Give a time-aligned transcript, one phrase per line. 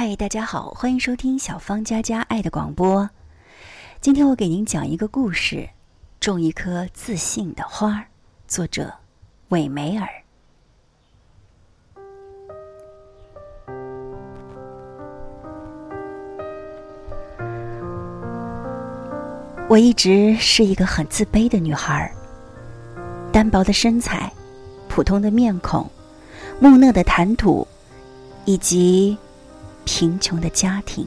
[0.00, 3.10] 嗨，大家好，欢迎收听小芳佳佳爱的广播。
[4.00, 5.56] 今天我给您讲一个故事，
[6.20, 7.94] 《种一颗自信的花》，
[8.46, 8.94] 作者
[9.48, 10.06] 韦梅尔。
[19.68, 22.08] 我一直是一个很自卑的女孩，
[23.32, 24.32] 单薄的身材，
[24.88, 25.90] 普通的面孔，
[26.60, 27.66] 木讷的谈吐，
[28.44, 29.18] 以及
[29.88, 31.06] 贫穷的家庭，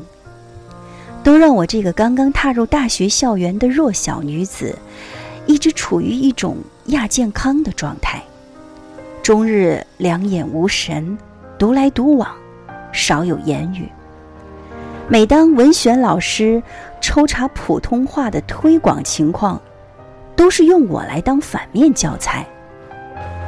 [1.21, 4.75] 都让我这个刚刚踏入大学校园的弱小女子，
[5.45, 8.23] 一直处于一种亚健康的状态，
[9.21, 11.15] 终日两眼无神，
[11.59, 12.27] 独来独往，
[12.91, 13.87] 少有言语。
[15.07, 16.61] 每当文选老师
[16.99, 19.61] 抽查普通话的推广情况，
[20.35, 22.43] 都是用我来当反面教材。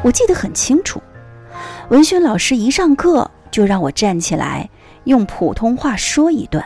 [0.03, 1.01] 我记得很清楚，
[1.89, 4.69] 文选老师一上课就让我站起来
[5.05, 6.65] 用普通话说一段，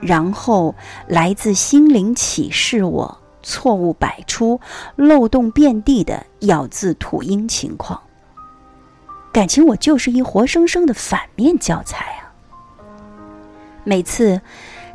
[0.00, 0.74] 然后
[1.06, 4.60] 来自心灵启示我错误百出、
[4.96, 8.00] 漏洞遍地的咬字吐音情况。
[9.32, 12.30] 感情我就是一活生生的反面教材啊！
[13.82, 14.40] 每次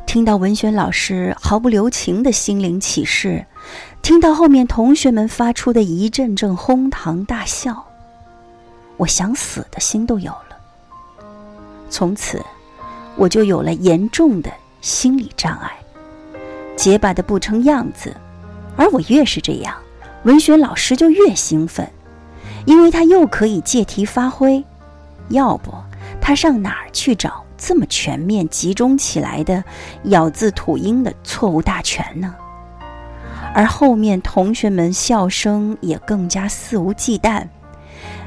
[0.06, 3.44] 听到文轩老师毫不留情的心灵启示，
[4.00, 7.86] 听到后面同学们发出的一阵阵哄堂大笑，
[8.96, 10.56] 我想死的心都有了。
[11.90, 12.42] 从此，
[13.16, 15.70] 我就有了严重的心理障碍，
[16.76, 18.14] 结巴的不成样子。
[18.76, 19.74] 而我越是这样，
[20.24, 21.86] 文学老师就越兴奋，
[22.64, 24.64] 因为他又可以借题发挥。
[25.28, 25.72] 要不，
[26.20, 27.44] 他上哪儿去找？
[27.62, 29.62] 这么全面集中起来的
[30.04, 32.34] 咬字吐音的错误大全呢？
[33.54, 37.46] 而后面同学们笑声也更加肆无忌惮，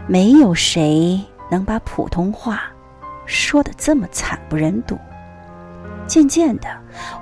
[0.06, 2.62] 没有谁能把普通话
[3.26, 4.98] 说的这么惨不忍睹。
[6.06, 6.68] 渐渐的，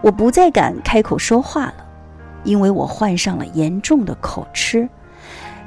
[0.02, 1.86] 我不再敢开口说话了，
[2.44, 4.90] 因为我患上了严重的口吃，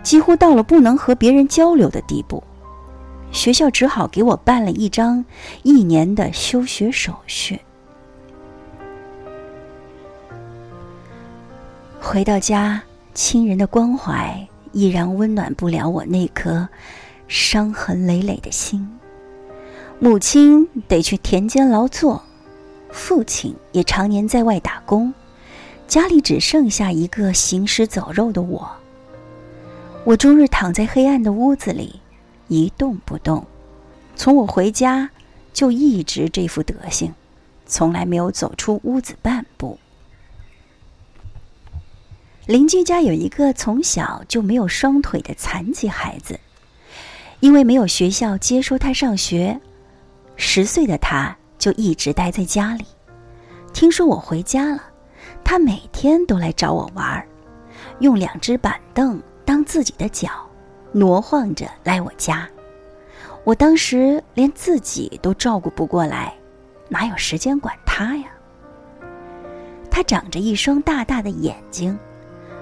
[0.02, 2.42] 几乎到了不能和别人交流的地步。
[3.30, 5.24] 学校只好给我办了一张
[5.62, 7.60] 一年的休学手续。
[12.00, 12.82] 回到家，
[13.14, 16.68] 亲人的关怀依然温暖不了我那颗
[17.26, 18.88] 伤痕累累的心。
[20.04, 22.22] 母亲得去田间劳作，
[22.90, 25.14] 父亲也常年在外打工，
[25.88, 28.70] 家里只剩下一个行尸走肉的我。
[30.04, 32.02] 我终日躺在黑暗的屋子里。
[32.48, 33.46] 一动不动，
[34.14, 35.08] 从我回家
[35.54, 37.14] 就一直这副德行，
[37.64, 39.78] 从来没有走出屋子半步。
[42.44, 46.38] 邻居家有一个从小就没有双腿的残疾孩子，
[47.40, 49.58] 因为没有学校接收他上学，
[50.36, 52.84] 十岁的他就一直待在家里。
[53.72, 54.82] 听说我回家了，
[55.42, 57.26] 他每天都来找我玩儿，
[58.00, 60.30] 用两只板凳当自己的脚。
[60.92, 62.48] 挪晃着来我家，
[63.42, 66.32] 我当时连自己都照顾不过来，
[66.88, 68.26] 哪有时间管他呀？
[69.90, 71.98] 他长着一双大大的眼睛，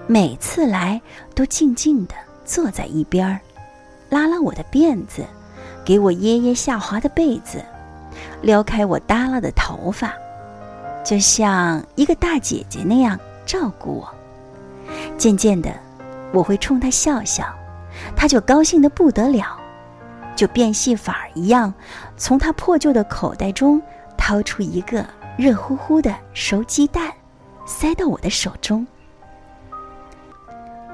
[0.06, 0.98] 每次来
[1.34, 3.38] 都静静地坐在一边儿，
[4.08, 5.26] 拉拉我的辫子，
[5.84, 7.64] 给我掖掖下滑的被子，
[8.42, 10.12] 撩开我耷拉的头发，
[11.04, 14.14] 就像一个大姐姐那样照顾我。
[15.16, 15.72] 渐渐的，
[16.32, 17.44] 我会冲他笑笑。
[18.16, 19.56] 他就高兴的不得了，
[20.34, 21.72] 就变戏法一样，
[22.16, 23.80] 从他破旧的口袋中
[24.16, 25.04] 掏出一个
[25.36, 27.12] 热乎乎的熟鸡蛋，
[27.66, 28.86] 塞到我的手中。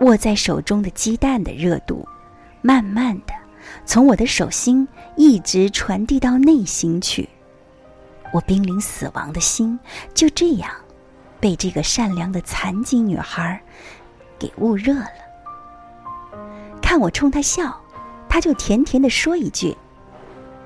[0.00, 2.06] 握在手中的鸡蛋的热度，
[2.62, 3.32] 慢慢的
[3.84, 4.86] 从我的手心
[5.16, 7.28] 一直传递到内心去，
[8.32, 9.78] 我濒临死亡的心
[10.14, 10.70] 就这样，
[11.40, 13.60] 被这个善良的残疾女孩
[14.38, 15.08] 给捂热了。
[16.82, 17.80] 看我冲他笑，
[18.28, 19.76] 他就甜甜的说一句：“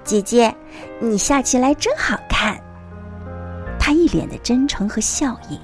[0.05, 0.55] 姐姐，
[1.01, 2.61] 你笑起来真好看。”
[3.79, 5.59] 他一脸的真诚和笑意。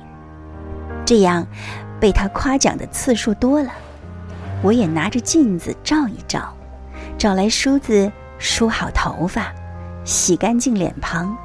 [1.07, 1.47] 这样，
[2.01, 3.71] 被他夸奖的次数多了，
[4.63, 6.53] 我也拿着镜子照一照，
[7.19, 9.53] 找来梳子梳好头发，
[10.05, 11.37] 洗干净脸庞，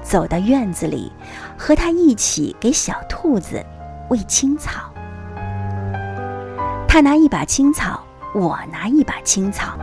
[0.00, 1.10] 走到院子里，
[1.58, 3.60] 和他一起给小兔子
[4.08, 4.88] 喂青草。
[6.88, 8.02] 他拿一把青草。
[8.34, 9.78] 我拿一把青草，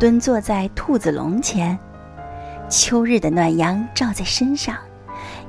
[0.00, 1.78] 蹲坐在兔子笼前，
[2.70, 4.74] 秋日的暖阳照在身上，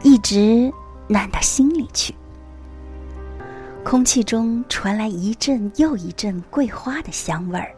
[0.03, 0.69] 一直
[1.07, 2.13] 暖到心里去。
[3.85, 7.71] 空气中传来一阵又一阵桂花的香味儿，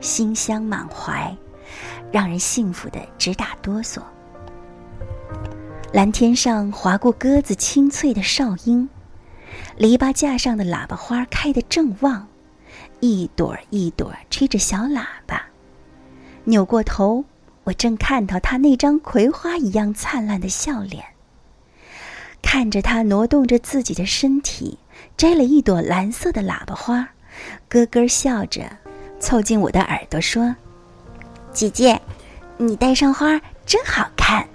[0.00, 1.36] 馨香满怀，
[2.12, 4.00] 让人幸福的直打哆嗦。
[5.92, 8.88] 蓝天上划过鸽子清脆的哨音，
[9.76, 12.28] 篱笆架上的喇叭花开得正旺，
[13.00, 15.42] 一朵一朵吹着小喇叭。
[16.44, 17.24] 扭过头，
[17.64, 21.04] 我正看到他那张葵花一样灿烂的笑脸。
[22.42, 24.78] 看着他挪动着自己的身体，
[25.16, 27.08] 摘了一朵蓝色的喇叭花，
[27.68, 28.62] 咯咯笑着，
[29.18, 30.54] 凑近我的耳朵说
[31.52, 32.00] ：“姐姐，
[32.58, 34.46] 你戴上花真好看。”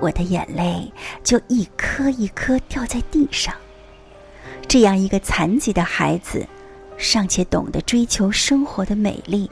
[0.00, 0.92] 我的眼泪
[1.24, 3.54] 就一颗一颗掉在地上。
[4.68, 6.46] 这样一个残疾的孩子，
[6.96, 9.50] 尚且懂得追求生活的美丽，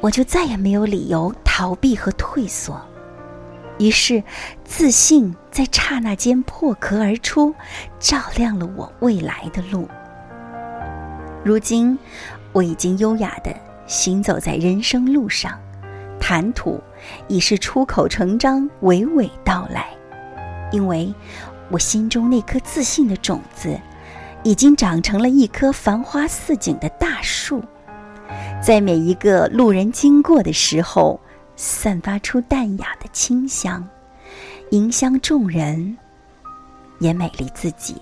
[0.00, 2.80] 我就再也没有理由逃避和退缩。
[3.78, 4.22] 于是，
[4.64, 7.54] 自信在刹那间破壳而出，
[7.98, 9.88] 照亮了我未来的路。
[11.46, 11.96] 如今，
[12.50, 13.54] 我已经优雅地
[13.86, 15.56] 行走在人生路上，
[16.18, 16.82] 谈吐
[17.28, 19.86] 已是出口成章，娓娓道来。
[20.72, 21.14] 因为，
[21.70, 23.78] 我心中那颗自信的种子，
[24.42, 27.62] 已经长成了一棵繁花似锦的大树，
[28.60, 31.20] 在每一个路人经过的时候。
[31.58, 33.88] 散发出淡雅的清香，
[34.72, 35.96] 迎香众人，
[36.98, 37.96] 也美丽自己。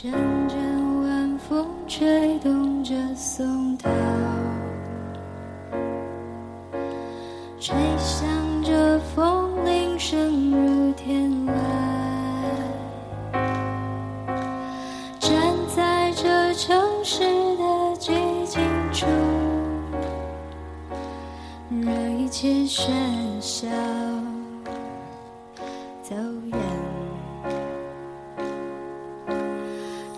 [0.00, 0.12] 阵
[0.46, 3.90] 阵晚风吹动着松涛，
[7.58, 8.28] 吹响
[8.62, 11.52] 着风铃声如天籁。
[15.18, 15.32] 站
[15.74, 17.24] 在这城市
[17.56, 17.68] 的。
[21.84, 22.88] 让一切喧
[23.40, 23.66] 嚣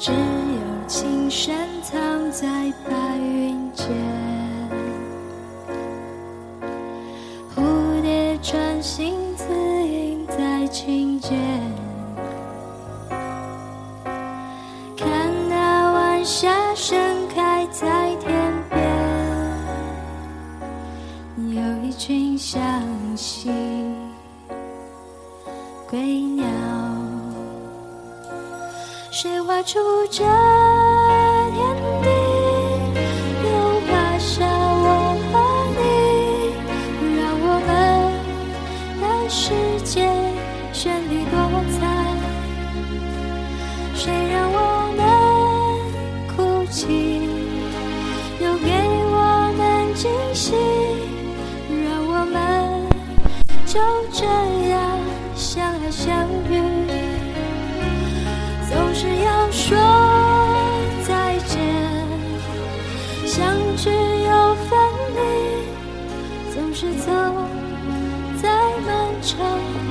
[0.01, 3.87] 只有情深藏在白云间，
[7.55, 9.45] 蝴蝶穿行字
[9.87, 11.39] 印在琴键，
[14.97, 16.99] 看那晚霞盛
[17.29, 18.81] 开在天边。
[21.37, 22.63] 有一群向
[23.15, 23.51] 西
[25.91, 26.47] 归鸟，
[29.23, 29.79] 谁画出
[30.11, 30.27] 这天
[32.03, 32.09] 地？
[33.45, 33.49] 又
[33.87, 34.83] 画下我
[35.31, 35.33] 和
[35.77, 35.83] 你，
[37.21, 37.69] 让我们
[39.03, 39.43] 的世
[39.85, 40.09] 界
[40.73, 40.81] 绚
[41.11, 41.37] 丽多
[41.79, 41.79] 彩。
[43.95, 44.03] 谁
[44.33, 44.59] 让我
[66.81, 67.13] 直走
[68.41, 68.49] 再
[68.87, 69.90] 漫长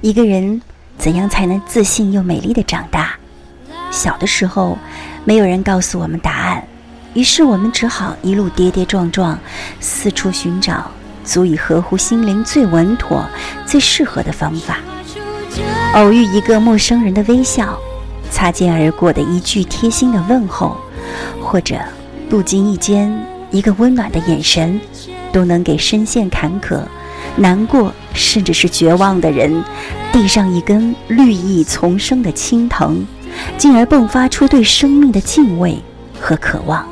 [0.00, 0.62] 一个人
[0.96, 3.16] 怎样才能自信又美丽的长大？
[3.90, 4.78] 小的时候，
[5.24, 6.62] 没有人告诉我们答案，
[7.14, 9.36] 于是我们只好一路跌跌撞撞，
[9.80, 10.88] 四处寻找
[11.24, 13.24] 足以合乎心灵最稳妥、
[13.66, 14.78] 最适合的方法。
[15.94, 17.76] 偶遇一个陌生人的微笑，
[18.30, 20.76] 擦肩而过的一句贴心的问候，
[21.42, 21.76] 或者
[22.30, 23.12] 不经意间
[23.50, 24.80] 一个温暖的眼神，
[25.32, 26.82] 都能给深陷坎坷。
[27.38, 29.62] 难过，甚至是绝望的人，
[30.12, 33.06] 递上一根绿意丛生的青藤，
[33.56, 35.78] 进而迸发出对生命的敬畏
[36.20, 36.86] 和渴望，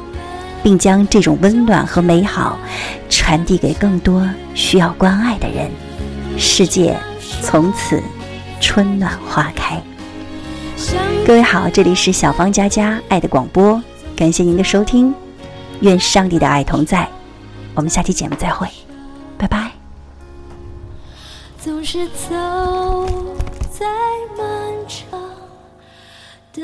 [0.62, 2.58] 并将这种温暖和美好
[3.10, 5.68] 传递给更多需要关爱的人，
[6.38, 6.96] 世界
[7.42, 8.00] 从此
[8.60, 9.82] 春暖花开。
[11.26, 13.82] 各位好，这里是小芳佳佳爱的广播，
[14.14, 15.12] 感谢您的收听，
[15.80, 17.08] 愿上帝的爱同在，
[17.74, 18.68] 我们下期节目再会，
[19.36, 19.75] 拜拜。
[21.66, 22.30] 总是走
[23.72, 23.84] 在
[24.38, 24.46] 漫
[24.86, 25.20] 长
[26.52, 26.62] 的